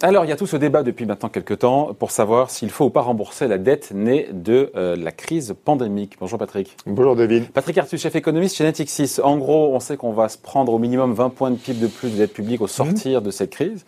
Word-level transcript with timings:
Alors, 0.00 0.24
il 0.24 0.28
y 0.28 0.32
a 0.32 0.36
tout 0.36 0.46
ce 0.46 0.56
débat 0.56 0.84
depuis 0.84 1.04
maintenant 1.04 1.28
quelques 1.28 1.58
temps 1.58 1.92
pour 1.98 2.12
savoir 2.12 2.50
s'il 2.50 2.70
faut 2.70 2.84
ou 2.84 2.90
pas 2.90 3.00
rembourser 3.00 3.48
la 3.48 3.58
dette 3.58 3.90
née 3.92 4.28
de 4.32 4.70
euh, 4.76 4.94
la 4.94 5.10
crise 5.10 5.56
pandémique. 5.64 6.16
Bonjour 6.20 6.38
Patrick. 6.38 6.76
Bonjour 6.86 7.16
David. 7.16 7.50
Patrick 7.50 7.76
Artus, 7.78 8.00
chef 8.00 8.14
économiste 8.14 8.54
chez 8.54 8.62
Natixis. 8.62 9.16
En 9.20 9.36
gros, 9.36 9.74
on 9.74 9.80
sait 9.80 9.96
qu'on 9.96 10.12
va 10.12 10.28
se 10.28 10.38
prendre 10.38 10.72
au 10.72 10.78
minimum 10.78 11.12
20 11.12 11.30
points 11.30 11.50
de 11.50 11.56
PIB 11.56 11.80
de 11.80 11.88
plus 11.88 12.10
de 12.10 12.16
dette 12.18 12.32
publique 12.32 12.60
au 12.60 12.68
sortir 12.68 13.20
de 13.20 13.32
cette 13.32 13.50
crise. 13.50 13.84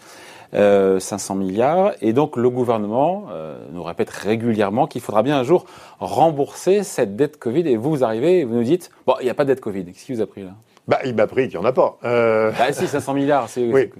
Euh, 0.52 0.98
500 0.98 1.36
milliards. 1.36 1.92
Et 2.00 2.12
donc 2.12 2.36
le 2.36 2.50
gouvernement 2.50 3.26
euh, 3.30 3.56
nous 3.72 3.84
répète 3.84 4.10
régulièrement 4.10 4.88
qu'il 4.88 5.00
faudra 5.00 5.22
bien 5.22 5.38
un 5.38 5.44
jour 5.44 5.64
rembourser 6.00 6.82
cette 6.82 7.14
dette 7.14 7.38
Covid. 7.38 7.68
Et 7.68 7.76
vous, 7.76 7.90
vous 7.90 8.04
arrivez 8.04 8.40
et 8.40 8.44
vous 8.44 8.56
nous 8.56 8.64
dites, 8.64 8.90
bon, 9.06 9.14
il 9.20 9.24
n'y 9.24 9.30
a 9.30 9.34
pas 9.34 9.44
de 9.44 9.50
dette 9.50 9.60
Covid. 9.60 9.84
Qu'est-ce 9.84 10.06
qui 10.06 10.12
vous 10.12 10.20
a 10.20 10.26
pris 10.26 10.42
là? 10.42 10.54
Bah, 10.90 10.98
il 11.04 11.14
m'a 11.14 11.28
pris 11.28 11.48
qu'il 11.48 11.60
n'y 11.60 11.64
en 11.64 11.68
a 11.68 11.72
pas. 11.72 11.98
Euh... 12.02 12.50
Bah 12.50 12.72
si, 12.72 12.88
500 12.88 13.14
milliards, 13.14 13.48
c'est... 13.48 13.64
Oui. 13.72 13.90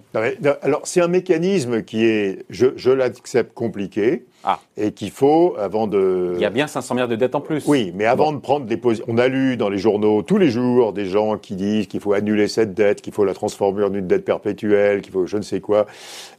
Alors, 0.62 0.80
c'est 0.82 1.00
un 1.00 1.06
mécanisme 1.06 1.82
qui 1.82 2.04
est, 2.04 2.44
je, 2.50 2.66
je 2.74 2.90
l'accepte, 2.90 3.54
compliqué. 3.54 4.24
Ah. 4.42 4.58
Et 4.76 4.90
qu'il 4.90 5.12
faut, 5.12 5.54
avant 5.56 5.86
de... 5.86 6.32
Il 6.34 6.40
y 6.40 6.44
a 6.44 6.50
bien 6.50 6.66
500 6.66 6.94
milliards 6.94 7.08
de 7.08 7.14
dettes 7.14 7.36
en 7.36 7.40
plus. 7.40 7.62
Oui, 7.68 7.92
mais 7.94 8.06
avant 8.06 8.32
de 8.32 8.38
prendre 8.38 8.66
des 8.66 8.76
positions... 8.76 9.04
On 9.06 9.18
a 9.18 9.28
lu 9.28 9.56
dans 9.56 9.68
les 9.68 9.78
journaux 9.78 10.22
tous 10.22 10.38
les 10.38 10.50
jours 10.50 10.92
des 10.92 11.06
gens 11.06 11.38
qui 11.38 11.54
disent 11.54 11.86
qu'il 11.86 12.00
faut 12.00 12.12
annuler 12.12 12.48
cette 12.48 12.74
dette, 12.74 13.02
qu'il 13.02 13.12
faut 13.12 13.24
la 13.24 13.34
transformer 13.34 13.84
en 13.84 13.94
une 13.94 14.08
dette 14.08 14.24
perpétuelle, 14.24 15.00
qu'il 15.00 15.12
faut 15.12 15.26
je 15.26 15.36
ne 15.36 15.42
sais 15.42 15.60
quoi. 15.60 15.86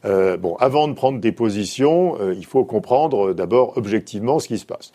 Euh, 0.04 0.36
bon, 0.36 0.56
avant 0.56 0.86
de 0.86 0.92
prendre 0.92 1.18
des 1.18 1.32
positions, 1.32 2.18
euh, 2.20 2.34
il 2.36 2.44
faut 2.44 2.64
comprendre 2.66 3.32
d'abord 3.32 3.78
objectivement 3.78 4.38
ce 4.38 4.48
qui 4.48 4.58
se 4.58 4.66
passe. 4.66 4.92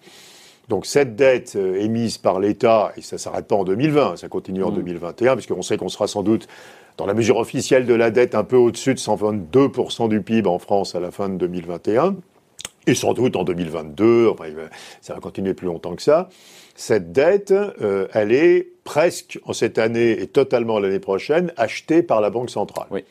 Donc 0.68 0.86
cette 0.86 1.16
dette 1.16 1.56
euh, 1.56 1.80
émise 1.80 2.18
par 2.18 2.40
l'État, 2.40 2.92
et 2.98 3.02
ça 3.02 3.16
ne 3.16 3.20
s'arrête 3.20 3.48
pas 3.48 3.56
en 3.56 3.64
2020, 3.64 4.18
ça 4.18 4.28
continue 4.28 4.64
en 4.64 4.72
2021, 4.72 5.32
mmh. 5.32 5.36
puisqu'on 5.36 5.62
sait 5.62 5.78
qu'on 5.78 5.90
sera 5.90 6.08
sans 6.08 6.24
doute, 6.24 6.48
dans 6.98 7.06
la 7.06 7.14
mesure 7.14 7.38
officielle 7.38 7.86
de 7.86 7.94
la 7.94 8.12
dette, 8.12 8.36
un 8.36 8.44
peu 8.44 8.58
au-dessus 8.58 8.94
de 8.94 9.00
122% 9.00 10.10
du 10.10 10.22
PIB 10.22 10.50
en 10.50 10.60
France 10.60 10.96
à 10.96 11.00
la 11.00 11.12
fin 11.12 11.30
de 11.30 11.36
2021, 11.36 12.16
et 12.88 12.96
sans 12.96 13.14
doute 13.14 13.36
en 13.36 13.44
2022, 13.44 14.30
enfin, 14.30 14.46
ça 15.02 15.14
va 15.14 15.20
continuer 15.20 15.54
plus 15.54 15.68
longtemps 15.68 15.96
que 15.96 16.02
ça. 16.02 16.30
Cette 16.76 17.12
dette, 17.12 17.52
euh, 17.52 18.08
elle 18.14 18.32
est 18.32 18.68
presque, 18.84 19.40
en 19.44 19.54
cette 19.54 19.78
année 19.78 20.22
et 20.22 20.28
totalement 20.28 20.80
l'année 20.80 21.00
prochaine, 21.00 21.52
achetée 21.58 22.02
par 22.02 22.22
la 22.22 22.30
Banque 22.30 22.50
centrale. 22.50 22.88
Oui. 22.92 23.04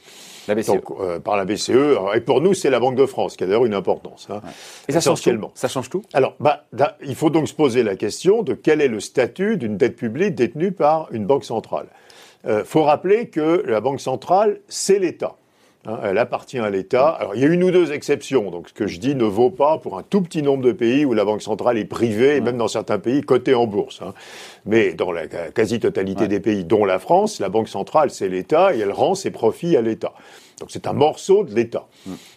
La 0.49 0.55
BCE. 0.55 0.67
Donc, 0.67 0.85
euh, 1.01 1.19
par 1.19 1.37
la 1.37 1.45
BCE. 1.45 1.71
Et 2.15 2.21
pour 2.21 2.41
nous, 2.41 2.55
c'est 2.55 2.71
la 2.71 2.81
Banque 2.81 2.97
de 2.97 3.07
France, 3.07 3.37
qui 3.37 3.45
a 3.45 3.47
d'ailleurs 3.47 3.67
une 3.67 3.75
importance. 3.75 4.29
Hein, 4.31 4.41
Et 4.89 4.93
ça 4.93 5.01
change 5.01 5.23
tout 5.23 5.51
Ça 5.55 5.69
change 5.69 5.91
tout? 5.91 6.03
Alors, 6.13 6.35
bah, 6.41 6.67
il 7.03 7.15
faut 7.15 7.31
donc 7.31 7.49
se 7.49 7.55
poser 7.55 7.83
la 7.83 7.97
question 7.97 8.43
de 8.43 8.55
quel 8.55 8.81
est 8.81 8.89
le 8.89 9.01
statut 9.01 9.57
d'une 9.57 9.77
dette 9.77 9.97
publique 9.97 10.35
détenue 10.35 10.73
par 10.73 11.09
une 11.13 11.27
banque 11.27 11.45
centrale. 11.45 11.87
Il 12.45 12.51
euh, 12.51 12.65
faut 12.65 12.85
rappeler 12.85 13.29
que 13.29 13.65
la 13.67 13.81
Banque 13.81 14.01
centrale, 14.01 14.61
c'est 14.69 14.99
l'État. 14.99 15.37
Hein, 15.87 16.01
elle 16.03 16.19
appartient 16.19 16.59
à 16.59 16.69
l'État. 16.69 17.09
Alors, 17.09 17.35
il 17.35 17.41
y 17.41 17.45
a 17.45 17.49
une 17.49 17.63
ou 17.63 17.71
deux 17.71 17.93
exceptions. 17.93 18.51
Donc, 18.51 18.69
ce 18.69 18.75
que 18.75 18.87
je 18.87 18.99
dis 18.99 19.15
ne 19.15 19.25
vaut 19.25 19.51
pas 19.51 19.79
pour 19.79 19.99
un 19.99 20.03
tout 20.03 20.21
petit 20.21 20.43
nombre 20.43 20.65
de 20.65 20.73
pays 20.73 21.05
où 21.05 21.15
la 21.15 21.25
Banque 21.25 21.43
centrale 21.43 21.79
est 21.79 21.85
privée, 21.85 22.37
et 22.37 22.41
même 22.41 22.57
dans 22.57 22.69
certains 22.69 22.99
pays 22.99 23.23
cotée 23.23 23.55
en 23.55 23.67
bourse. 23.67 24.01
Hein. 24.03 24.13
Mais 24.65 24.95
dans 24.95 25.13
la 25.13 25.27
quasi-totalité 25.27 26.27
des 26.27 26.41
pays, 26.41 26.65
dont 26.65 26.85
la 26.85 26.99
France, 26.99 27.39
la 27.39 27.49
Banque 27.49 27.69
centrale, 27.69 28.11
c'est 28.11 28.29
l'État 28.29 28.75
et 28.75 28.81
elle 28.81 28.93
rend 28.93 29.15
ses 29.15 29.31
profits 29.31 29.77
à 29.77 29.81
l'État. 29.81 30.13
Donc 30.59 30.71
c'est 30.71 30.87
un 30.87 30.95
morceau 30.95 31.45
de 31.45 31.55
l'État. 31.55 31.87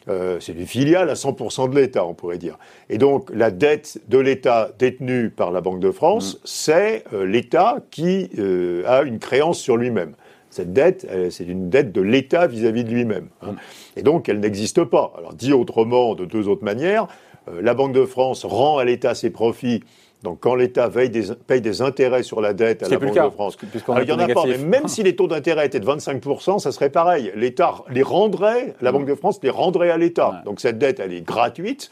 Euh, 0.09 0.39
c'est 0.42 0.52
une 0.52 0.66
filiale 0.66 1.09
à 1.09 1.14
100% 1.14 1.70
de 1.70 1.80
l'État, 1.80 2.05
on 2.05 2.14
pourrait 2.14 2.38
dire. 2.38 2.58
Et 2.89 2.97
donc 2.97 3.30
la 3.33 3.50
dette 3.50 4.02
de 4.09 4.17
l'État 4.17 4.72
détenue 4.77 5.30
par 5.30 5.52
la 5.52 5.61
Banque 5.61 5.80
de 5.80 5.92
France, 5.92 6.36
mm. 6.36 6.38
c'est 6.44 7.03
euh, 7.14 7.25
l'État 7.25 7.77
qui 7.92 8.30
euh, 8.38 8.83
a 8.86 9.03
une 9.03 9.20
créance 9.20 9.59
sur 9.59 9.77
lui-même. 9.77 10.16
Cette 10.50 10.73
dette, 10.73 11.08
c'est 11.30 11.45
une 11.45 11.69
dette 11.69 11.92
de 11.92 12.02
l'État 12.02 12.47
vis-à-vis 12.47 12.83
de 12.83 12.89
lui-même. 12.89 13.28
Hein. 13.42 13.52
Mm. 13.52 13.58
Et 13.97 14.03
donc 14.03 14.30
elle 14.30 14.39
n'existe 14.39 14.83
pas. 14.83 15.14
Alors 15.17 15.33
dit 15.33 15.53
autrement, 15.53 16.15
de 16.15 16.26
deux 16.26 16.48
autres 16.48 16.64
manières, 16.64 17.08
la 17.61 17.73
Banque 17.73 17.93
de 17.93 18.05
France 18.05 18.45
rend 18.45 18.77
à 18.77 18.86
l'État 18.86 19.15
ses 19.15 19.30
profits 19.30 19.82
donc, 20.23 20.39
quand 20.42 20.55
l'État 20.55 20.89
paye 20.89 21.09
des, 21.09 21.82
intérêts 21.82 22.23
sur 22.23 22.42
la 22.42 22.54
dette 22.54 22.83
à 22.83 22.89
la 22.89 22.99
Banque 22.99 23.15
de 23.15 23.30
France, 23.30 23.58
il 23.64 24.05
n'y 24.05 24.11
en 24.11 24.20
a 24.20 24.27
pas, 24.27 24.45
mais 24.45 24.58
même 24.58 24.88
si 24.89 25.02
les 25.02 25.15
taux 25.15 25.27
d'intérêt 25.27 25.65
étaient 25.65 25.80
de 25.80 25.86
25%, 25.86 26.59
ça 26.59 26.73
serait 26.73 26.89
pareil. 26.89 27.32
L'État 27.36 27.76
les 27.89 28.04
rendrait, 28.04 28.76
la 28.82 28.92
Banque 28.92 29.05
de 29.05 29.15
France 29.15 29.39
les 29.42 29.49
rendrait 29.49 29.92
à 29.92 29.98
l'État. 29.98 30.42
Donc, 30.43 30.59
cette 30.59 30.77
dette, 30.77 30.99
elle 30.99 31.14
est 31.14 31.21
gratuite. 31.21 31.89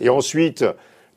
Et 0.00 0.10
ensuite, 0.10 0.64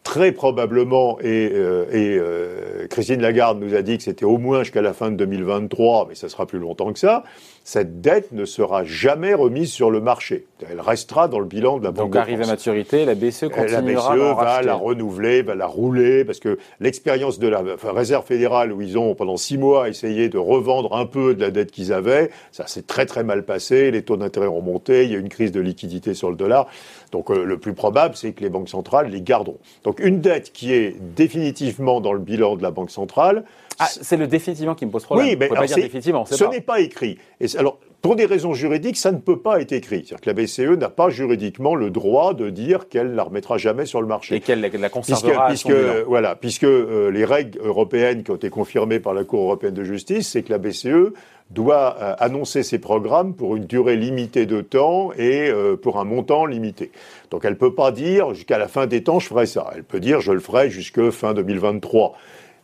très 0.04 0.32
probablement, 0.32 1.18
et, 1.22 1.50
euh, 1.54 1.86
euh, 1.94 2.88
Christine 2.88 3.22
Lagarde 3.22 3.60
nous 3.62 3.74
a 3.74 3.82
dit 3.82 3.98
que 3.98 4.04
c'était 4.04 4.26
au 4.26 4.38
moins 4.38 4.60
jusqu'à 4.64 4.82
la 4.82 4.94
fin 4.94 5.12
de 5.12 5.16
2023, 5.16 6.08
mais 6.10 6.16
ça 6.16 6.30
sera 6.30 6.46
plus 6.46 6.60
longtemps 6.60 6.92
que 6.94 7.00
ça, 7.00 7.24
cette 7.64 8.02
dette 8.02 8.34
ne 8.34 8.44
sera 8.44 8.84
jamais 8.84 9.34
remise 9.34 9.72
sur 9.72 9.90
le 9.90 10.02
marché. 10.02 10.46
Elle 10.70 10.82
restera 10.82 11.30
dans 11.30 11.40
le 11.40 11.46
bilan 11.46 11.80
de 11.80 11.84
la 11.86 11.92
Banque 11.92 12.12
Donc, 12.12 12.16
arrivée 12.18 12.44
à 12.44 12.48
maturité, 12.48 13.06
la 13.06 13.16
BCE 13.16 13.50
continuera 13.50 13.70
la 13.70 13.82
BCE 13.82 14.38
va 14.38 14.62
la 14.62 14.76
renouveler, 14.76 15.42
va 15.44 15.56
la 15.56 15.66
rouler, 15.66 16.26
parce 16.26 16.40
que 16.40 16.58
l'expérience 16.82 17.40
de 17.40 17.48
la 17.48 17.64
Réserve 17.84 18.26
fédérale, 18.26 18.74
où 18.74 18.82
ils 18.82 18.98
ont 18.98 19.16
pendant 19.16 19.38
six 19.38 19.58
mois 19.58 19.88
essayé 19.88 20.28
de 20.28 20.38
revendre 20.38 20.96
un 20.96 21.06
peu 21.06 21.36
de 21.36 21.42
la 21.42 21.52
dette 21.52 21.72
qu'ils 21.72 21.94
avaient, 21.94 22.32
ça 22.52 22.68
s'est 22.68 22.82
très 22.82 23.06
très 23.06 23.24
mal 23.24 23.46
passé, 23.46 23.92
les 23.92 24.02
taux 24.02 24.18
d'intérêt 24.18 24.48
ont 24.48 24.62
monté, 24.62 25.06
il 25.06 25.12
y 25.12 25.16
a 25.16 25.20
une 25.20 25.30
crise 25.30 25.54
de 25.54 25.62
liquidité 25.62 26.14
sur 26.14 26.30
le 26.30 26.36
dollar. 26.36 26.68
Donc 27.12 27.32
euh, 27.32 27.46
le 27.46 27.58
plus 27.58 27.74
probable, 27.74 28.16
c'est 28.16 28.34
que 28.34 28.42
les 28.42 28.50
banques 28.50 28.70
centrales 28.70 29.10
les 29.10 29.22
garderont. 29.22 29.60
Donc 29.84 30.00
une 30.00 30.20
dette 30.20 30.52
qui 30.52 30.74
est 30.74 30.98
définitivement 31.00 32.02
dans 32.02 32.14
le 32.14 32.20
bilan 32.20 32.58
de 32.58 32.64
la 32.64 32.72
Banque 32.72 32.92
centrale, 32.92 33.46
ah, 33.80 33.88
c'est 33.90 34.18
le 34.18 34.28
définitivement 34.28 34.76
qui 34.76 34.86
me 34.86 34.92
pose 34.92 35.04
problème. 35.04 35.28
Oui, 35.28 35.36
mais 35.38 35.48
pas 35.48 35.66
dire 35.66 35.76
définitivement. 35.76 36.26
Ce 36.26 36.44
n'est 36.44 36.62
pas 36.62 36.80
écrit. 36.80 37.18
Et 37.40 37.48
alors, 37.58 37.80
pour 38.02 38.18
des 38.18 38.26
raisons 38.26 38.54
juridiques, 38.54 38.98
ça 38.98 39.14
ne 39.14 39.18
peut 39.18 39.40
pas 39.40 39.62
être 39.62 39.72
écrit. 39.72 40.04
C'est-à-dire 40.06 40.20
que 40.20 40.30
la 40.30 40.34
BCE 40.34 40.78
n'a 40.78 40.90
pas 40.90 41.10
juridiquement 41.10 41.74
le 41.74 41.90
droit 41.90 42.34
de 42.34 42.50
dire 42.50 42.90
qu'elle 42.90 43.12
ne 43.12 43.16
la 43.16 43.24
remettra 43.24 43.58
jamais 43.58 43.86
sur 43.86 44.02
le 44.02 44.08
marché. 44.08 44.36
Et 44.36 44.40
qu'elle 44.42 44.60
la 44.60 44.90
conservera 44.90 45.48
puisque, 45.48 45.68
puisque 45.68 46.06
voilà, 46.06 46.36
puisque 46.36 46.66
euh, 46.66 47.10
les 47.12 47.24
règles 47.24 47.60
européennes 47.64 48.24
qui 48.24 48.32
ont 48.32 48.36
été 48.36 48.50
confirmées 48.50 49.00
par 49.00 49.14
la 49.14 49.24
Cour 49.24 49.44
européenne 49.44 49.74
de 49.74 49.86
justice, 49.86 50.30
c'est 50.30 50.44
que 50.44 50.52
la 50.52 50.58
BCE 50.58 51.14
doit 51.50 51.96
euh, 52.02 52.16
annoncer 52.20 52.64
ses 52.64 52.80
programmes 52.80 53.36
pour 53.36 53.56
une 53.56 53.66
durée 53.66 53.96
limitée 53.96 54.46
de 54.46 54.60
temps 54.60 55.12
et 55.14 55.50
euh, 55.50 55.78
pour 55.78 56.00
un 56.00 56.04
montant 56.04 56.46
limité. 56.46 56.92
Donc 57.32 57.46
elle 57.46 57.54
ne 57.54 57.58
peut 57.58 57.74
pas 57.74 57.92
dire 57.92 58.34
jusqu'à 58.34 58.58
la 58.58 58.68
fin 58.68 58.86
des 58.86 59.04
temps 59.04 59.20
je 59.20 59.28
ferai 59.28 59.46
ça. 59.46 59.72
Elle 59.76 59.84
peut 59.84 60.00
dire 60.00 60.20
je 60.20 60.32
le 60.32 60.40
ferai 60.40 60.70
jusqu'à 60.70 61.10
fin 61.12 61.34
2023. 61.34 62.18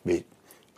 Mais 0.06 0.24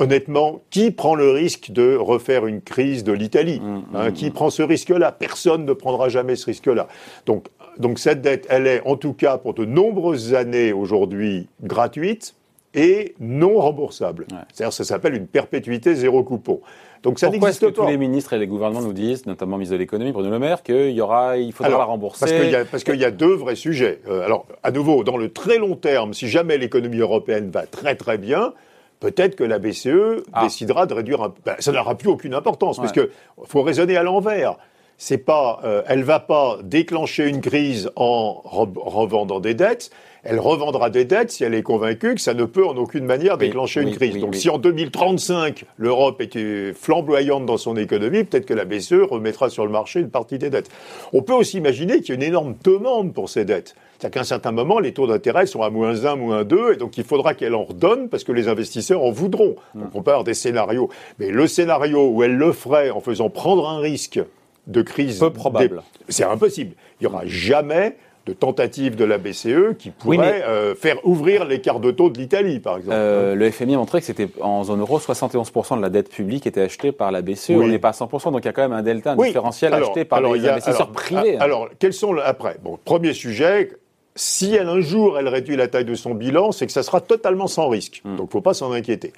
honnêtement, 0.01 0.61
qui 0.69 0.91
prend 0.91 1.15
le 1.15 1.31
risque 1.31 1.71
de 1.71 1.95
refaire 1.95 2.45
une 2.47 2.61
crise 2.61 3.03
de 3.03 3.11
l'Italie 3.11 3.59
mmh, 3.59 3.95
hein, 3.95 4.09
mmh, 4.09 4.13
Qui 4.13 4.29
mmh. 4.29 4.33
prend 4.33 4.49
ce 4.49 4.63
risque-là? 4.63 5.11
Personne 5.11 5.65
ne 5.65 5.73
prendra 5.73 6.09
jamais 6.09 6.35
ce 6.35 6.47
risque-là. 6.47 6.87
Donc, 7.25 7.47
donc 7.77 7.99
cette 7.99 8.21
dette, 8.21 8.45
elle 8.49 8.67
est 8.67 8.81
en 8.85 8.95
tout 8.97 9.13
cas 9.13 9.37
pour 9.37 9.53
de 9.53 9.65
nombreuses 9.65 10.33
années 10.33 10.73
aujourd'hui 10.73 11.47
gratuite 11.63 12.35
et 12.73 13.15
non 13.19 13.59
remboursable. 13.59 14.27
C'est-à-dire 14.53 14.73
ça 14.73 14.83
s'appelle 14.83 15.13
une 15.13 15.27
perpétuité 15.27 15.93
zéro 15.93 16.23
coupon. 16.23 16.61
Donc 17.03 17.19
ça 17.19 17.29
Pourquoi 17.29 17.49
est-ce 17.49 17.59
que 17.59 17.65
tous 17.65 17.87
les 17.87 17.97
ministres 17.97 18.33
et 18.33 18.37
les 18.37 18.47
gouvernements 18.47 18.81
nous 18.81 18.93
disent, 18.93 19.25
notamment 19.25 19.55
le 19.55 19.61
ministre 19.61 19.75
de 19.75 19.79
l'économie, 19.79 20.11
Bruno 20.11 20.29
Le 20.29 20.39
Maire, 20.39 20.61
qu'il 20.61 20.91
y 20.91 21.01
aura, 21.01 21.37
il 21.37 21.51
faudra 21.51 21.71
la 21.77 21.83
rembourser? 21.83 22.25
Parce 22.25 22.31
qu'il 22.31 22.49
y, 22.49 22.55
a, 22.55 22.65
parce 22.65 22.83
qu'il 22.83 22.95
y 22.95 23.05
a 23.05 23.11
deux 23.11 23.33
vrais 23.33 23.55
sujets. 23.55 24.01
Euh, 24.07 24.23
alors, 24.23 24.45
à 24.61 24.71
nouveau, 24.71 25.03
dans 25.03 25.17
le 25.17 25.29
très 25.29 25.57
long 25.57 25.75
terme, 25.75 26.13
si 26.13 26.27
jamais 26.27 26.57
l'économie 26.57 26.99
européenne 26.99 27.49
va 27.49 27.65
très 27.65 27.95
très 27.95 28.17
bien, 28.17 28.53
peut-être 29.01 29.35
que 29.35 29.43
la 29.43 29.59
BCE 29.59 30.23
ah. 30.31 30.43
décidera 30.43 30.85
de 30.85 30.93
réduire 30.93 31.21
un... 31.21 31.33
Ben, 31.45 31.55
ça 31.59 31.73
n'aura 31.73 31.97
plus 31.97 32.07
aucune 32.07 32.33
importance, 32.33 32.77
parce 32.77 32.93
qu'il 32.93 33.09
faut 33.43 33.63
raisonner 33.63 33.97
à 33.97 34.03
l'envers. 34.03 34.55
C'est 34.97 35.17
pas, 35.17 35.59
euh, 35.65 35.81
elle 35.87 36.03
va 36.03 36.19
pas 36.19 36.59
déclencher 36.63 37.27
une 37.27 37.41
crise 37.41 37.91
en 37.95 38.41
revendant 38.43 39.39
des 39.39 39.55
dettes. 39.55 39.89
Elle 40.23 40.39
revendra 40.39 40.91
des 40.91 41.03
dettes 41.03 41.31
si 41.31 41.43
elle 41.43 41.55
est 41.55 41.63
convaincue 41.63 42.13
que 42.13 42.21
ça 42.21 42.35
ne 42.35 42.45
peut 42.45 42.65
en 42.65 42.77
aucune 42.77 43.05
manière 43.05 43.37
déclencher 43.37 43.81
une 43.81 43.91
crise. 43.91 44.17
Donc, 44.19 44.35
si 44.35 44.49
en 44.49 44.59
2035 44.59 45.65
l'Europe 45.77 46.21
était 46.21 46.73
flamboyante 46.73 47.45
dans 47.47 47.57
son 47.57 47.75
économie, 47.75 48.23
peut-être 48.23 48.45
que 48.45 48.53
la 48.53 48.65
BCE 48.65 49.01
remettra 49.09 49.49
sur 49.49 49.65
le 49.65 49.71
marché 49.71 49.99
une 49.99 50.11
partie 50.11 50.37
des 50.37 50.51
dettes. 50.51 50.69
On 51.11 51.23
peut 51.23 51.33
aussi 51.33 51.57
imaginer 51.57 52.01
qu'il 52.01 52.09
y 52.09 52.11
a 52.11 52.15
une 52.15 52.23
énorme 52.23 52.55
demande 52.63 53.13
pour 53.13 53.29
ces 53.29 53.45
dettes. 53.45 53.75
C'est-à-dire 53.97 54.13
qu'à 54.13 54.19
un 54.21 54.25
certain 54.25 54.51
moment, 54.51 54.79
les 54.79 54.93
taux 54.93 55.07
d'intérêt 55.07 55.47
sont 55.47 55.63
à 55.63 55.69
moins 55.71 56.05
1, 56.05 56.15
moins 56.15 56.43
2, 56.43 56.73
et 56.73 56.75
donc 56.75 56.97
il 56.97 57.03
faudra 57.03 57.33
qu'elle 57.33 57.55
en 57.55 57.63
redonne 57.63 58.09
parce 58.09 58.23
que 58.23 58.31
les 58.31 58.47
investisseurs 58.47 59.03
en 59.03 59.11
voudront. 59.11 59.55
Donc 59.73 59.89
on 59.95 60.03
peut 60.03 60.11
avoir 60.11 60.23
des 60.23 60.33
scénarios. 60.35 60.89
Mais 61.17 61.29
le 61.29 61.47
scénario 61.47 62.09
où 62.09 62.21
elle 62.21 62.35
le 62.35 62.51
ferait 62.51 62.91
en 62.91 62.99
faisant 62.99 63.29
prendre 63.29 63.67
un 63.67 63.79
risque 63.79 64.19
de 64.67 64.81
crise... 64.83 65.19
Peu 65.19 65.31
probable. 65.31 65.81
C'est 66.09 66.23
impossible. 66.23 66.75
Il 66.99 67.07
n'y 67.07 67.13
aura 67.13 67.25
jamais 67.25 67.95
de 68.25 68.33
tentative 68.33 68.95
de 68.95 69.03
la 69.03 69.17
BCE 69.17 69.75
qui 69.79 69.89
pourrait 69.89 70.43
euh, 70.47 70.75
faire 70.75 70.97
ouvrir 71.05 71.45
l'écart 71.45 71.79
de 71.79 71.89
taux 71.89 72.09
de 72.09 72.19
l'Italie, 72.19 72.59
par 72.59 72.77
exemple. 72.77 72.95
Euh, 72.95 73.33
le 73.33 73.49
FMI 73.49 73.73
a 73.73 73.77
montré 73.77 73.99
que 73.99 74.05
c'était 74.05 74.27
en 74.41 74.63
zone 74.63 74.79
euro, 74.81 74.99
71% 74.99 75.77
de 75.77 75.81
la 75.81 75.89
dette 75.89 76.09
publique 76.09 76.45
était 76.45 76.61
achetée 76.61 76.91
par 76.91 77.11
la 77.11 77.21
BCE. 77.21 77.51
On 77.51 77.67
n'est 77.67 77.79
pas 77.79 77.89
à 77.89 77.91
100%, 77.93 78.31
donc 78.31 78.41
il 78.43 78.45
y 78.45 78.49
a 78.49 78.53
quand 78.53 78.61
même 78.61 78.73
un 78.73 78.83
delta, 78.83 79.13
un 79.13 79.15
différentiel 79.15 79.73
acheté 79.73 80.05
par 80.05 80.21
les 80.21 80.47
investisseurs 80.47 80.91
privés. 80.91 81.37
Hein. 81.37 81.41
Alors, 81.41 81.69
quels 81.79 81.93
sont 81.93 82.15
après 82.17 82.57
Bon, 82.63 82.77
premier 82.83 83.13
sujet, 83.13 83.71
si 84.15 84.53
elle, 84.53 84.67
un 84.67 84.81
jour 84.81 85.17
elle 85.17 85.27
réduit 85.27 85.55
la 85.55 85.67
taille 85.67 85.85
de 85.85 85.95
son 85.95 86.13
bilan, 86.13 86.51
c'est 86.51 86.67
que 86.67 86.71
ça 86.73 86.83
sera 86.83 87.01
totalement 87.01 87.47
sans 87.47 87.69
risque. 87.69 88.01
Hmm. 88.03 88.17
Donc 88.17 88.27
il 88.27 88.29
ne 88.29 88.31
faut 88.31 88.41
pas 88.41 88.53
s'en 88.53 88.71
inquiéter. 88.71 89.13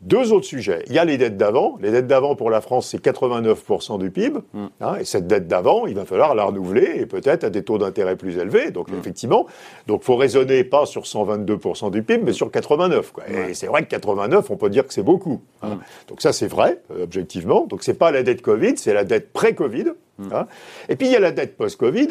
Deux 0.00 0.32
autres 0.32 0.44
sujets. 0.44 0.84
Il 0.88 0.92
y 0.92 0.98
a 0.98 1.04
les 1.04 1.16
dettes 1.16 1.36
d'avant. 1.36 1.78
Les 1.80 1.90
dettes 1.90 2.06
d'avant 2.06 2.36
pour 2.36 2.50
la 2.50 2.60
France, 2.60 2.88
c'est 2.90 3.02
89% 3.02 3.98
du 3.98 4.10
PIB. 4.10 4.40
Mm. 4.52 4.66
Hein, 4.80 4.96
et 5.00 5.04
cette 5.04 5.26
dette 5.26 5.48
d'avant, 5.48 5.86
il 5.86 5.94
va 5.94 6.04
falloir 6.04 6.34
la 6.34 6.44
renouveler 6.44 6.92
et 6.96 7.06
peut-être 7.06 7.44
à 7.44 7.50
des 7.50 7.62
taux 7.62 7.78
d'intérêt 7.78 8.16
plus 8.16 8.36
élevés. 8.36 8.70
Donc 8.70 8.90
mm. 8.90 8.98
effectivement, 8.98 9.46
donc 9.86 10.02
faut 10.02 10.16
raisonner 10.16 10.62
pas 10.64 10.84
sur 10.84 11.02
122% 11.02 11.90
du 11.90 12.02
PIB, 12.02 12.22
mais 12.24 12.32
sur 12.32 12.50
89. 12.50 13.12
Quoi. 13.12 13.24
Et 13.28 13.54
c'est 13.54 13.66
vrai 13.66 13.84
que 13.84 13.88
89, 13.88 14.50
on 14.50 14.56
peut 14.56 14.70
dire 14.70 14.86
que 14.86 14.92
c'est 14.92 15.02
beaucoup. 15.02 15.40
Hein. 15.62 15.76
Mm. 15.76 15.80
Donc 16.08 16.20
ça, 16.20 16.32
c'est 16.32 16.48
vrai, 16.48 16.80
euh, 16.90 17.04
objectivement. 17.04 17.66
Donc 17.66 17.82
c'est 17.82 17.94
pas 17.94 18.10
la 18.10 18.22
dette 18.22 18.42
Covid, 18.42 18.76
c'est 18.76 18.94
la 18.94 19.04
dette 19.04 19.32
pré-Covid. 19.32 19.92
Hein. 20.32 20.46
Et 20.88 20.96
puis 20.96 21.08
il 21.08 21.12
y 21.12 21.16
a 21.16 21.20
la 21.20 21.32
dette 21.32 21.56
post-Covid. 21.56 22.08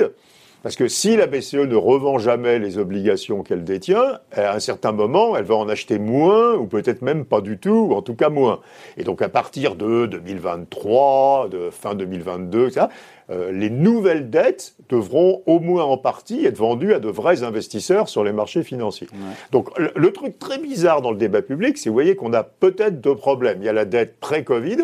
Parce 0.64 0.78
que 0.78 0.88
si 0.88 1.18
la 1.18 1.28
BCE 1.28 1.56
ne 1.56 1.76
revend 1.76 2.20
jamais 2.20 2.58
les 2.58 2.78
obligations 2.78 3.44
qu'elle 3.44 3.66
détient, 3.66 4.20
à 4.32 4.56
un 4.56 4.60
certain 4.60 4.94
moment, 4.94 5.36
elle 5.36 5.44
va 5.44 5.56
en 5.56 5.68
acheter 5.68 6.00
moins, 6.00 6.56
ou 6.56 6.68
peut-être 6.68 7.02
même 7.02 7.26
pas 7.26 7.42
du 7.42 7.58
tout, 7.58 7.90
ou 7.90 7.94
en 7.94 8.02
tout 8.02 8.16
cas 8.16 8.30
moins. 8.30 8.62
Et 8.96 9.04
donc 9.04 9.22
à 9.22 9.28
partir 9.28 9.76
de 9.76 10.06
2023, 10.06 11.50
de 11.52 11.70
fin 11.70 11.96
2022, 11.96 12.70
ça, 12.70 12.88
euh, 13.30 13.52
les 13.52 13.70
nouvelles 13.70 14.30
dettes 14.30 14.76
devront 14.88 15.44
au 15.48 15.60
moins 15.60 15.84
en 15.84 15.98
partie 15.98 16.46
être 16.46 16.58
vendues 16.58 16.94
à 16.94 17.00
de 17.00 17.10
vrais 17.10 17.44
investisseurs 17.44 18.08
sur 18.08 18.24
les 18.24 18.32
marchés 18.32 18.64
financiers. 18.64 19.08
Donc 19.52 19.78
le, 19.78 19.92
le, 19.96 20.14
truc 20.14 20.40
très 20.40 20.60
bizarre 20.60 21.02
dans 21.02 21.12
le 21.12 21.18
débat 21.18 21.42
public, 21.42 21.78
c'est 21.78 21.90
vous 21.90 21.94
voyez 21.94 22.16
qu'on 22.16 22.32
a 22.32 22.44
peut-être 22.44 23.02
deux 23.02 23.16
problèmes. 23.16 23.58
Il 23.62 23.66
y 23.66 23.70
a 23.70 23.74
la 23.74 23.86
dette 23.86 24.18
pré-Covid, 24.22 24.78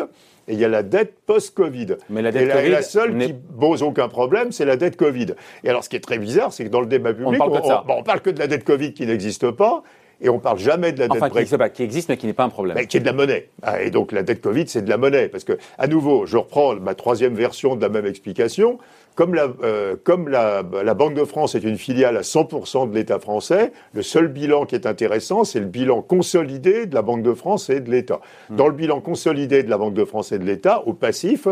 et 0.50 0.54
il 0.54 0.58
y 0.58 0.64
a 0.64 0.68
la 0.68 0.82
dette 0.82 1.14
post-Covid. 1.26 1.96
Mais 2.10 2.22
la 2.22 2.32
dette 2.32 2.42
et 2.42 2.46
la, 2.46 2.68
la 2.68 2.82
seule 2.82 3.16
qui 3.16 3.32
pose 3.32 3.84
aucun 3.84 4.08
problème, 4.08 4.50
c'est 4.50 4.64
la 4.64 4.76
dette 4.76 4.96
Covid. 4.96 5.34
Et 5.62 5.68
alors, 5.70 5.84
ce 5.84 5.88
qui 5.88 5.94
est 5.94 6.00
très 6.00 6.18
bizarre, 6.18 6.52
c'est 6.52 6.64
que 6.64 6.68
dans 6.70 6.80
le 6.80 6.86
débat 6.86 7.14
public, 7.14 7.40
on 7.40 7.50
parle, 7.50 7.84
on, 7.88 8.02
parle 8.02 8.20
que 8.20 8.30
de 8.30 8.38
la 8.40 8.48
dette 8.48 8.64
Covid 8.64 8.92
qui 8.92 9.06
n'existe 9.06 9.48
pas, 9.52 9.84
et 10.20 10.28
on 10.28 10.40
parle 10.40 10.58
jamais 10.58 10.92
de 10.92 10.98
la 10.98 11.06
dette 11.06 11.22
enfin, 11.22 11.30
qui, 11.30 11.38
existe, 11.38 11.56
pas, 11.56 11.68
qui 11.70 11.82
existe 11.84 12.08
mais 12.08 12.16
qui 12.16 12.26
n'est 12.26 12.32
pas 12.32 12.44
un 12.44 12.48
problème. 12.48 12.76
Mais 12.76 12.86
qui 12.86 12.96
est 12.96 13.00
de 13.00 13.06
la 13.06 13.12
monnaie. 13.12 13.48
Ah, 13.62 13.80
et 13.80 13.90
donc 13.90 14.10
la 14.10 14.24
dette 14.24 14.40
Covid, 14.40 14.66
c'est 14.66 14.82
de 14.82 14.90
la 14.90 14.98
monnaie. 14.98 15.28
Parce 15.28 15.44
que, 15.44 15.56
à 15.78 15.86
nouveau, 15.86 16.26
je 16.26 16.36
reprends 16.36 16.74
ma 16.74 16.94
troisième 16.94 17.34
version 17.34 17.76
de 17.76 17.80
la 17.80 17.88
même 17.88 18.06
explication. 18.06 18.78
Comme, 19.20 19.34
la, 19.34 19.52
euh, 19.62 19.96
comme 20.02 20.30
la, 20.30 20.62
la, 20.82 20.94
Banque 20.94 21.12
de 21.12 21.26
France 21.26 21.54
est 21.54 21.62
une 21.62 21.76
filiale 21.76 22.16
à 22.16 22.22
100% 22.22 22.88
de 22.88 22.94
l'État 22.94 23.18
français, 23.18 23.70
le 23.92 24.00
seul 24.00 24.28
bilan 24.28 24.64
qui 24.64 24.74
est 24.74 24.86
intéressant, 24.86 25.44
c'est 25.44 25.60
le 25.60 25.66
bilan 25.66 26.00
consolidé 26.00 26.86
de 26.86 26.94
la 26.94 27.02
Banque 27.02 27.22
de 27.22 27.34
France 27.34 27.68
et 27.68 27.80
de 27.80 27.90
l'État. 27.90 28.22
Hmm. 28.48 28.56
Dans 28.56 28.66
le 28.66 28.72
bilan 28.72 29.02
consolidé 29.02 29.62
de 29.62 29.68
la 29.68 29.76
Banque 29.76 29.92
de 29.92 30.06
France 30.06 30.32
et 30.32 30.38
de 30.38 30.44
l'État, 30.44 30.82
au 30.86 30.94
passif, 30.94 31.48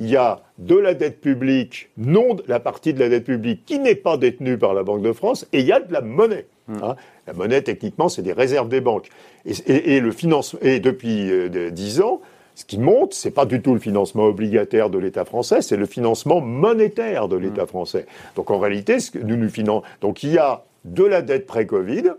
il 0.00 0.10
y 0.10 0.16
a 0.16 0.40
de 0.58 0.74
la 0.74 0.94
dette 0.94 1.20
publique, 1.20 1.90
non 1.96 2.38
la 2.48 2.58
partie 2.58 2.92
de 2.92 2.98
la 2.98 3.08
dette 3.08 3.26
publique 3.26 3.64
qui 3.66 3.78
n'est 3.78 3.94
pas 3.94 4.16
détenue 4.16 4.58
par 4.58 4.74
la 4.74 4.82
Banque 4.82 5.02
de 5.02 5.12
France, 5.12 5.46
et 5.52 5.60
il 5.60 5.66
y 5.66 5.70
a 5.70 5.78
de 5.78 5.92
la 5.92 6.00
monnaie. 6.00 6.46
Hmm. 6.66 6.82
Hein. 6.82 6.96
La 7.28 7.34
monnaie, 7.34 7.62
techniquement, 7.62 8.08
c'est 8.08 8.22
des 8.22 8.32
réserves 8.32 8.68
des 8.68 8.80
banques. 8.80 9.10
Et, 9.46 9.52
et, 9.68 9.94
et 9.94 10.00
le 10.00 10.10
financement, 10.10 10.58
et 10.60 10.80
depuis 10.80 11.30
euh, 11.30 11.70
dix 11.70 12.00
ans, 12.00 12.20
ce 12.54 12.64
qui 12.64 12.78
monte, 12.78 13.14
c'est 13.14 13.30
pas 13.30 13.46
du 13.46 13.62
tout 13.62 13.74
le 13.74 13.80
financement 13.80 14.24
obligataire 14.24 14.90
de 14.90 14.98
l'État 14.98 15.24
français, 15.24 15.62
c'est 15.62 15.76
le 15.76 15.86
financement 15.86 16.40
monétaire 16.40 17.28
de 17.28 17.36
l'État 17.36 17.64
mmh. 17.64 17.68
français. 17.68 18.06
Donc 18.36 18.50
en 18.50 18.58
réalité, 18.58 19.00
ce 19.00 19.10
que 19.10 19.18
nous 19.18 19.36
nous 19.36 19.48
finançons, 19.48 19.82
donc 20.00 20.22
il 20.22 20.32
y 20.32 20.38
a 20.38 20.62
de 20.84 21.04
la 21.04 21.22
dette 21.22 21.46
pré-Covid, 21.46 22.12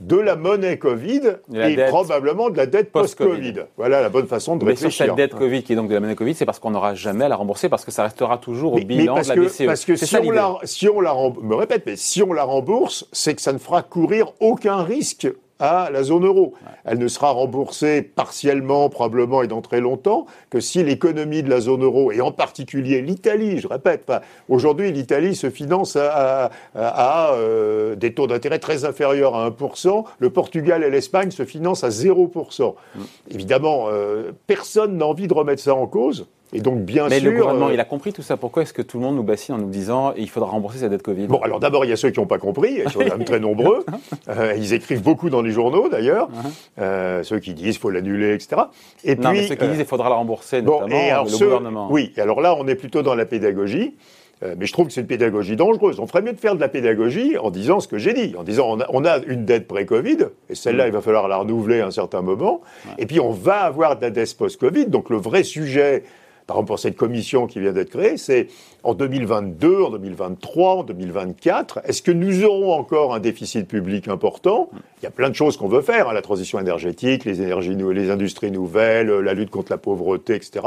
de 0.00 0.16
la 0.16 0.36
monnaie 0.36 0.78
Covid 0.78 1.22
et, 1.52 1.76
probablement 1.88 2.50
de 2.50 2.56
la 2.56 2.66
dette 2.66 2.92
post-Covid. 2.92 3.54
voilà 3.76 4.00
la 4.00 4.08
bonne 4.08 4.28
façon 4.28 4.56
de 4.56 4.64
mais 4.64 4.70
réfléchir. 4.70 5.06
Mais 5.06 5.08
cette 5.08 5.16
dette 5.16 5.34
Covid 5.34 5.64
qui 5.64 5.72
est 5.72 5.76
donc 5.76 5.88
de 5.88 5.94
la 5.94 6.00
monnaie 6.00 6.14
Covid, 6.14 6.34
c'est 6.34 6.46
parce 6.46 6.60
qu'on 6.60 6.70
n'aura 6.70 6.94
jamais 6.94 7.24
à 7.24 7.28
la 7.28 7.36
rembourser 7.36 7.68
parce 7.68 7.84
que 7.84 7.90
ça 7.90 8.04
restera 8.04 8.38
toujours 8.38 8.74
au 8.74 8.78
bilan 8.78 9.20
de 9.20 9.28
la 9.28 9.34
BCE. 9.34 9.66
Parce 9.66 9.84
que 9.84 9.96
si, 9.96 10.16
on 10.16 10.30
la, 10.30 10.54
si 10.62 10.88
on 10.88 11.00
la 11.00 11.14
me 11.42 11.54
répète, 11.54 11.82
mais 11.84 11.96
si 11.96 12.22
on 12.22 12.32
la 12.32 12.44
rembourse, 12.44 13.08
c'est 13.12 13.34
que 13.34 13.42
ça 13.42 13.52
ne 13.52 13.58
fera 13.58 13.82
courir 13.82 14.32
aucun 14.38 14.82
risque 14.82 15.28
à 15.58 15.90
la 15.92 16.02
zone 16.02 16.24
euro. 16.24 16.54
Elle 16.84 16.98
ne 16.98 17.08
sera 17.08 17.30
remboursée 17.30 18.02
partiellement, 18.02 18.88
probablement 18.88 19.42
et 19.42 19.46
dans 19.48 19.60
très 19.60 19.80
longtemps, 19.80 20.26
que 20.50 20.60
si 20.60 20.82
l'économie 20.82 21.42
de 21.42 21.50
la 21.50 21.60
zone 21.60 21.82
euro, 21.82 22.12
et 22.12 22.20
en 22.20 22.32
particulier 22.32 23.02
l'Italie, 23.02 23.58
je 23.58 23.68
répète, 23.68 24.10
aujourd'hui 24.48 24.92
l'Italie 24.92 25.34
se 25.34 25.50
finance 25.50 25.96
à, 25.96 26.50
euh, 26.74 27.96
des 27.96 28.14
taux 28.14 28.26
d'intérêt 28.26 28.58
très 28.58 28.84
inférieurs 28.84 29.34
à 29.34 29.50
1%, 29.50 30.04
le 30.18 30.30
Portugal 30.30 30.84
et 30.84 30.90
l'Espagne 30.90 31.30
se 31.30 31.44
financent 31.44 31.84
à 31.84 31.90
0%. 31.90 32.74
Mm. 32.94 33.00
Évidemment, 33.30 33.86
euh, 33.88 34.32
personne 34.46 34.96
n'a 34.96 35.06
envie 35.06 35.28
de 35.28 35.34
remettre 35.34 35.62
ça 35.62 35.74
en 35.74 35.86
cause. 35.86 36.26
Et 36.52 36.60
donc, 36.60 36.80
bien 36.80 37.08
Mais 37.08 37.20
sûr. 37.20 37.30
le 37.30 37.38
gouvernement, 37.38 37.68
euh, 37.68 37.74
il 37.74 37.80
a 37.80 37.84
compris 37.84 38.12
tout 38.12 38.22
ça. 38.22 38.36
Pourquoi 38.36 38.62
est-ce 38.62 38.72
que 38.72 38.82
tout 38.82 38.98
le 38.98 39.04
monde 39.04 39.16
nous 39.16 39.22
bassine 39.22 39.54
en 39.54 39.58
nous 39.58 39.68
disant 39.68 40.14
il 40.16 40.30
faudra 40.30 40.50
rembourser 40.50 40.78
sa 40.78 40.88
dette 40.88 41.02
Covid? 41.02 41.26
Bon, 41.26 41.40
alors 41.40 41.60
d'abord, 41.60 41.84
il 41.84 41.90
y 41.90 41.92
a 41.92 41.96
ceux 41.96 42.10
qui 42.10 42.20
n'ont 42.20 42.26
pas 42.26 42.38
compris, 42.38 42.80
ils 42.84 42.90
sont 42.90 43.00
quand 43.00 43.18
même 43.18 43.24
très 43.24 43.40
nombreux. 43.40 43.84
Euh, 44.28 44.54
ils 44.56 44.74
écrivent 44.74 45.02
beaucoup 45.02 45.30
dans 45.30 45.42
les 45.42 45.50
journaux, 45.50 45.88
d'ailleurs. 45.88 46.28
Uh-huh. 46.28 46.80
euh, 46.80 47.22
ceux 47.22 47.38
qui 47.38 47.54
disent 47.54 47.74
qu'il 47.74 47.80
faut 47.80 47.90
l'annuler, 47.90 48.34
etc. 48.34 48.62
Et 49.04 49.16
non, 49.16 49.30
puis, 49.30 49.40
mais 49.40 49.46
ceux 49.46 49.54
qui 49.54 49.66
disent 49.66 49.76
qu'il 49.76 49.86
faudra 49.86 50.08
la 50.08 50.16
rembourser, 50.16 50.60
notamment 50.62 50.86
le 50.86 51.30
gouvernement. 51.30 51.88
Oui, 51.90 52.12
alors 52.18 52.40
là, 52.40 52.54
on 52.58 52.66
est 52.68 52.74
plutôt 52.74 53.02
dans 53.02 53.14
la 53.14 53.24
pédagogie. 53.24 53.94
Mais 54.42 54.66
je 54.66 54.72
trouve 54.72 54.86
que 54.86 54.92
c'est 54.92 55.00
une 55.00 55.06
pédagogie 55.06 55.56
dangereuse. 55.56 55.98
On 55.98 56.06
ferait 56.06 56.22
mieux 56.22 56.32
de 56.32 56.38
faire 56.38 56.54
de 56.54 56.60
la 56.60 56.68
pédagogie 56.68 57.36
en 57.38 57.50
disant 57.50 57.80
ce 57.80 57.88
que 57.88 57.98
j'ai 57.98 58.12
dit, 58.12 58.34
en 58.38 58.44
disant 58.44 58.68
on 58.68 58.80
a, 58.80 58.86
on 58.90 59.04
a 59.04 59.18
une 59.26 59.44
dette 59.44 59.66
pré-Covid, 59.66 60.18
et 60.48 60.54
celle-là, 60.54 60.84
mm. 60.84 60.88
il 60.88 60.92
va 60.92 61.00
falloir 61.00 61.28
la 61.28 61.38
renouveler 61.38 61.80
à 61.80 61.86
un 61.86 61.90
certain 61.90 62.22
moment, 62.22 62.60
et 62.98 63.06
puis 63.06 63.18
on 63.18 63.32
va 63.32 63.60
avoir 63.60 63.96
de 63.96 64.02
la 64.02 64.10
dette 64.10 64.36
post-Covid. 64.36 64.86
Donc 64.86 65.10
le 65.10 65.16
vrai 65.16 65.42
sujet, 65.42 66.04
par 66.48 66.56
exemple 66.56 66.68
pour 66.68 66.78
cette 66.78 66.96
commission 66.96 67.46
qui 67.46 67.60
vient 67.60 67.72
d'être 67.72 67.90
créée, 67.90 68.16
c'est 68.16 68.48
en 68.82 68.94
2022, 68.94 69.82
en 69.82 69.90
2023, 69.90 70.76
en 70.76 70.82
2024, 70.82 71.80
est-ce 71.84 72.00
que 72.00 72.10
nous 72.10 72.42
aurons 72.42 72.72
encore 72.72 73.14
un 73.14 73.20
déficit 73.20 73.68
public 73.68 74.08
important? 74.08 74.70
Il 75.00 75.04
y 75.04 75.06
a 75.06 75.10
plein 75.10 75.28
de 75.28 75.34
choses 75.34 75.58
qu'on 75.58 75.68
veut 75.68 75.82
faire, 75.82 76.08
hein, 76.08 76.14
la 76.14 76.22
transition 76.22 76.58
énergétique, 76.58 77.26
les 77.26 77.42
énergies, 77.42 77.76
les 77.76 78.10
industries 78.10 78.50
nouvelles, 78.50 79.10
la 79.10 79.34
lutte 79.34 79.50
contre 79.50 79.70
la 79.70 79.76
pauvreté, 79.76 80.36
etc. 80.36 80.64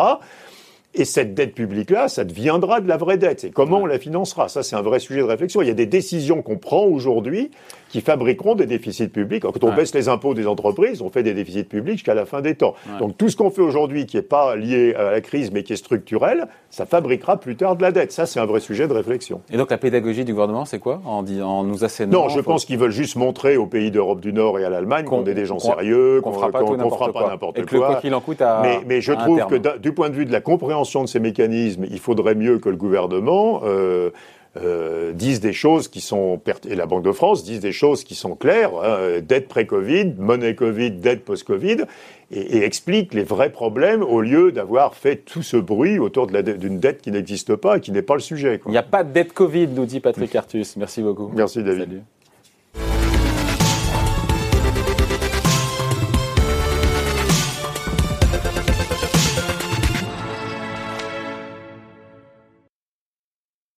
Et 0.94 1.06
cette 1.06 1.34
dette 1.34 1.56
publique-là, 1.56 2.10
ça 2.10 2.26
deviendra 2.26 2.82
de 2.82 2.88
la 2.90 2.98
vraie 2.98 3.18
dette. 3.18 3.46
Et 3.46 3.52
comment 3.52 3.78
on 3.78 3.86
la 3.86 3.98
financera? 3.98 4.50
Ça, 4.50 4.62
c'est 4.62 4.76
un 4.76 4.82
vrai 4.82 5.00
sujet 5.00 5.22
de 5.22 5.26
réflexion. 5.26 5.62
Il 5.62 5.68
y 5.70 5.72
a 5.72 5.74
des 5.76 5.86
décisions 5.86 6.42
qu'on 6.42 6.58
prend 6.58 6.84
aujourd'hui 6.84 7.50
qui 7.88 8.02
fabriqueront 8.02 8.56
des 8.56 8.66
déficits 8.66 9.08
publics. 9.08 9.44
Quand 9.44 9.64
on 9.64 9.74
baisse 9.74 9.94
les 9.94 10.10
impôts 10.10 10.34
des 10.34 10.48
entreprises, 10.48 11.02
on 11.02 11.10
fait 11.10 11.24
des 11.24 11.34
déficits 11.34 11.64
publics 11.64 11.96
jusqu'à 11.96 12.14
la 12.14 12.26
fin 12.26 12.42
des 12.42 12.56
temps. 12.56 12.74
Donc 13.00 13.18
tout 13.18 13.30
ce 13.30 13.36
qu'on 13.36 13.52
fait 13.52 13.62
aujourd'hui 13.62 14.06
qui 14.06 14.18
n'est 14.18 14.24
pas 14.24 14.56
lié 14.56 14.94
à 14.96 15.12
la 15.12 15.22
crise 15.22 15.52
mais 15.52 15.64
qui 15.64 15.74
est 15.74 15.78
structurel, 15.78 16.48
ça 16.70 16.86
fabriquera 16.86 17.38
plus 17.38 17.58
tard 17.58 17.76
de 17.76 17.82
la 17.82 17.92
dette. 17.92 18.14
Ça, 18.14 18.26
c'est 18.26 18.40
un 18.40 18.46
vrai 18.46 18.62
sujet 18.62 18.88
de 18.88 18.94
réflexion. 18.94 19.42
Et 19.52 19.58
donc 19.58 19.72
la 19.72 19.78
pédagogie 19.78 20.24
du 20.24 20.32
gouvernement, 20.34 20.64
c'est 20.64 20.80
quoi? 20.80 21.02
En, 21.06 21.26
en, 21.42 21.64
nous 21.64 21.84
assénant 21.84 22.24
Non, 22.24 22.30
je 22.30 22.40
pense 22.40 22.64
qu'ils 22.64 22.78
veulent 22.78 22.92
juste 22.92 23.18
montrer 23.18 23.58
aux 23.58 23.68
pays 23.68 23.92
d'Europe 23.92 24.22
du 24.22 24.32
Nord 24.32 24.58
et 24.58 24.64
à 24.64 24.70
l'Allemagne 24.70 25.06
qu'on 25.06 25.26
est 25.26 25.34
des 25.34 25.46
gens 25.46 25.60
sérieux, 25.60 26.22
qu'on 26.22 26.32
ne 26.32 26.36
fera 26.36 26.50
pas 26.50 26.64
n'importe 26.64 27.66
quoi. 27.66 27.96
qu'il 27.96 28.14
en 28.14 28.22
coûte 28.22 28.42
à, 28.42 28.62
mais, 28.62 28.80
mais 28.86 29.02
je 29.02 29.12
trouve 29.14 29.46
que 29.48 29.78
du 29.78 29.94
point 29.94 30.10
de 30.10 30.16
vue 30.16 30.26
de 30.26 30.32
la 30.32 30.42
compréhension 30.42 30.81
de 30.84 31.08
ces 31.08 31.20
mécanismes, 31.20 31.86
il 31.90 32.00
faudrait 32.00 32.36
mieux 32.36 32.60
que 32.60 32.70
le 32.70 32.78
gouvernement... 32.78 33.62
Euh, 33.64 34.12
euh, 34.58 35.14
disent 35.14 35.40
des 35.40 35.54
choses 35.54 35.88
qui 35.88 36.02
sont 36.02 36.42
et 36.68 36.76
la 36.76 36.86
Banque 36.86 37.06
de 37.06 37.14
France 37.14 37.46
disent 37.46 37.62
des 37.62 37.72
choses 37.72 38.04
qui 38.04 38.16
sont 38.16 38.36
claires 38.36 38.72
hein, 38.84 39.22
dette 39.26 39.48
pré-Covid, 39.48 40.16
monnaie 40.18 40.56
Covid, 40.56 40.92
dette 40.92 41.24
post-Covid 41.24 41.86
et, 42.32 42.58
et 42.58 42.66
expliquent 42.66 43.14
les 43.14 43.24
vrais 43.24 43.50
problèmes 43.54 44.04
au 44.04 44.20
lieu 44.20 44.52
d'avoir 44.52 44.96
fait 44.96 45.16
tout 45.16 45.42
ce 45.42 45.56
bruit 45.56 46.00
autour 46.00 46.28
d'une 46.28 46.82
dette 46.82 47.02
qui 47.02 47.12
n'existe 47.12 47.56
pas 47.56 47.78
et 47.78 47.80
qui 47.80 47.94
n'est 47.94 48.02
pas 48.02 48.16
le 48.16 48.20
sujet. 48.20 48.60
Il 48.66 48.72
n'y 48.72 48.78
a 48.78 48.84
pas 48.84 49.06
de 49.06 49.14
dette 49.14 49.32
Covid, 49.32 49.68
nous 49.68 49.86
dit 49.86 50.02
Patrick 50.02 50.36
Artus. 50.36 50.76
Merci 50.76 51.02
beaucoup. 51.02 51.32
Merci 51.34 51.64
David. 51.64 51.86
Salut. 51.86 52.02